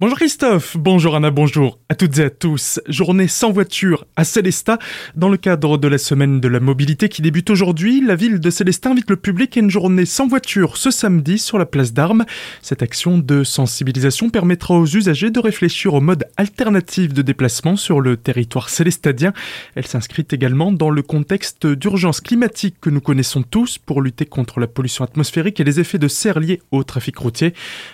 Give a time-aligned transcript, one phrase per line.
[0.00, 2.80] Bonjour Christophe, bonjour Anna, bonjour à toutes et à tous.
[2.88, 4.78] Journée sans voiture à Célestat.
[5.14, 8.48] Dans le cadre de la semaine de la mobilité qui débute aujourd'hui, la ville de
[8.48, 12.24] Célestat invite le public à une journée sans voiture ce samedi sur la place d'Armes.
[12.62, 18.00] Cette action de sensibilisation permettra aux usagers de réfléchir au mode alternatif de déplacement sur
[18.00, 19.34] le territoire célestadien.
[19.74, 24.60] Elle s'inscrit également dans le contexte d'urgence climatique que nous connaissons tous pour lutter contre
[24.60, 27.52] la pollution atmosphérique et les effets de serre liés au trafic routier.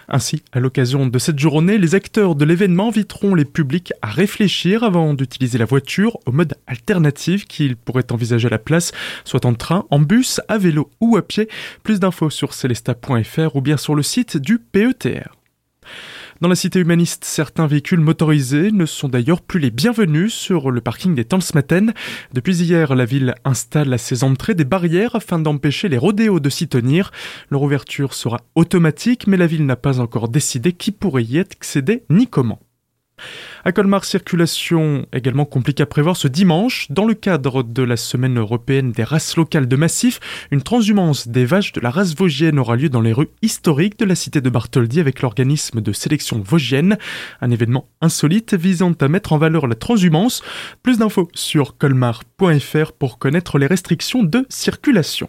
[0.09, 4.84] Ainsi, à l'occasion de cette journée, les acteurs de l'événement inviteront les publics à réfléchir
[4.84, 8.92] avant d'utiliser la voiture au mode alternatif qu'ils pourraient envisager à la place,
[9.24, 11.48] soit en train, en bus, à vélo ou à pied.
[11.82, 15.34] Plus d'infos sur celesta.fr ou bien sur le site du PETR.
[16.42, 20.82] Dans la cité humaniste, certains véhicules motorisés ne sont d'ailleurs plus les bienvenus sur le
[20.82, 21.95] parking des Tanzmatten.
[22.34, 26.50] Depuis hier, la ville installe à ses entrées des barrières afin d'empêcher les rodéos de
[26.50, 27.10] s'y tenir.
[27.50, 32.02] Leur ouverture sera automatique, mais la ville n'a pas encore décidé qui pourrait y accéder
[32.10, 32.60] ni comment.
[33.65, 36.87] À Colmar, circulation également compliquée à prévoir ce dimanche.
[36.90, 40.21] Dans le cadre de la semaine européenne des races locales de massif,
[40.52, 44.05] une transhumance des vaches de la race vosgienne aura lieu dans les rues historiques de
[44.05, 46.96] la cité de Bartholdi avec l'organisme de sélection vosgienne.
[47.40, 50.43] Un événement insolite visant à mettre en valeur la transhumance.
[50.85, 55.29] Plus d'infos sur colmar.fr pour connaître les restrictions de circulation.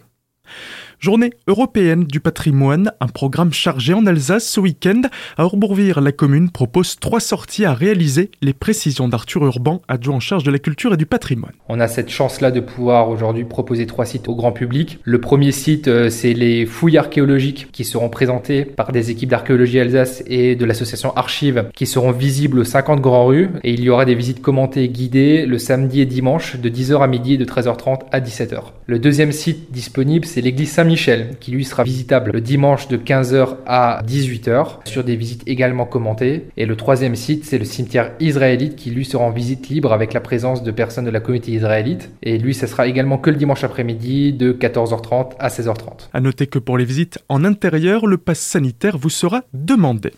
[1.00, 5.02] Journée européenne du patrimoine, un programme chargé en Alsace ce week-end.
[5.36, 8.32] À Orbourvire, la commune propose trois sorties à réaliser.
[8.42, 11.52] Les précisions d'Arthur Urban, adjoint en charge de la culture et du patrimoine.
[11.68, 14.98] On a cette chance-là de pouvoir aujourd'hui proposer trois sites au grand public.
[15.04, 19.78] Le premier site, euh, c'est les fouilles archéologiques qui seront présentées par des équipes d'archéologie
[19.78, 23.50] Alsace et de l'association Archives qui seront visibles aux 50 grands rues.
[23.62, 27.00] Et il y aura des visites commentées et guidées le samedi et dimanche de 10h
[27.04, 28.62] à midi et de 13h30 à 17h.
[28.86, 32.96] Le deuxième site disponible, c'est l'église Saint michel qui lui sera visitable le dimanche de
[32.96, 36.48] 15h à 18h, sur des visites également commentées.
[36.56, 40.12] Et le troisième site, c'est le cimetière israélite, qui lui sera en visite libre avec
[40.12, 42.10] la présence de personnes de la communauté israélite.
[42.22, 46.08] Et lui, ça sera également que le dimanche après-midi, de 14h30 à 16h30.
[46.12, 50.12] À noter que pour les visites en intérieur, le pass sanitaire vous sera demandé.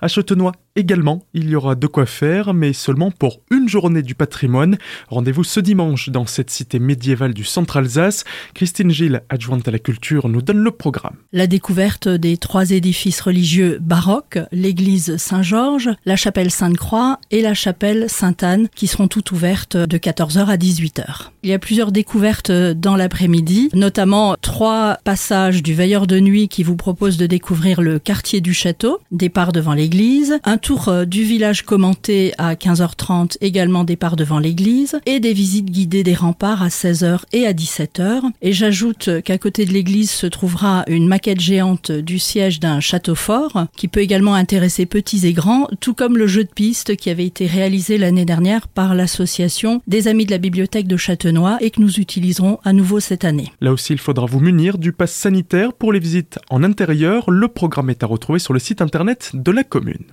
[0.00, 4.14] À Châtenois également, il y aura de quoi faire, mais seulement pour une journée du
[4.14, 4.76] patrimoine.
[5.08, 8.24] Rendez-vous ce dimanche dans cette cité médiévale du centre Alsace.
[8.54, 11.16] Christine Gilles, adjointe à la culture, nous donne le programme.
[11.32, 18.08] La découverte des trois édifices religieux baroques, l'église Saint-Georges, la chapelle Sainte-Croix et la chapelle
[18.08, 21.30] Sainte-Anne, qui seront toutes ouvertes de 14h à 18h.
[21.42, 26.62] Il y a plusieurs découvertes dans l'après-midi, notamment trois passages du veilleur de nuit qui
[26.62, 31.62] vous propose de découvrir le quartier du château, départ devant l'église, un tour du village
[31.62, 37.20] commenté à 15h30, également départ devant l'église, et des visites guidées des remparts à 16h
[37.32, 38.22] et à 17h.
[38.42, 43.14] Et j'ajoute qu'à côté de l'église, se trouvera une maquette géante du siège d'un château
[43.14, 47.10] fort qui peut également intéresser petits et grands, tout comme le jeu de piste qui
[47.10, 51.70] avait été réalisé l'année dernière par l'association des Amis de la Bibliothèque de Châtenois et
[51.70, 53.52] que nous utiliserons à nouveau cette année.
[53.60, 57.30] Là aussi, il faudra vous munir du pass sanitaire pour les visites en intérieur.
[57.30, 60.06] Le programme est à retrouver sur le site internet de la commune.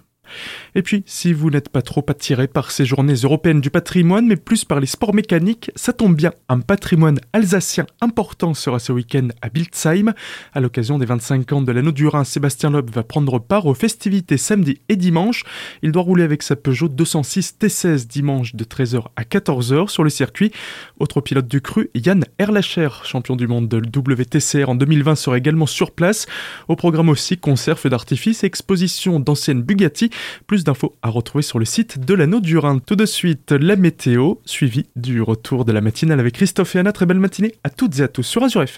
[0.76, 4.36] Et puis, si vous n'êtes pas trop attiré par ces journées européennes du patrimoine, mais
[4.36, 6.34] plus par les sports mécaniques, ça tombe bien.
[6.50, 10.14] Un patrimoine alsacien important sera ce week-end à Biltzheim.
[10.54, 13.74] À l'occasion des 25 ans de l'anneau du Rhin, Sébastien Loeb va prendre part aux
[13.74, 15.44] festivités samedi et dimanche.
[15.82, 20.10] Il doit rouler avec sa Peugeot 206 T16 dimanche de 13h à 14h sur le
[20.10, 20.52] circuit.
[21.00, 25.68] Autre pilote du cru, Yann Erlacher, champion du monde de WTCR en 2020, sera également
[25.68, 26.26] sur place.
[26.68, 30.10] Au programme aussi, concert, feu d'artifice, exposition d'anciennes Bugatti.
[30.48, 32.80] Plus d'infos à retrouver sur le site de l'anneau du Rhin.
[32.80, 36.92] Tout de suite, la météo, suivie du retour de la matinale avec Christophe et Anna.
[36.92, 38.72] Très belle matinée à toutes et à tous sur Azure FM.